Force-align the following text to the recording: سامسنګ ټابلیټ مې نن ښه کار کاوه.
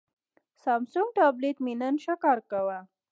سامسنګ 0.63 1.09
ټابلیټ 1.17 1.57
مې 1.65 1.73
نن 1.81 1.95
ښه 2.03 2.15
کار 2.23 2.39
کاوه. 2.49 2.79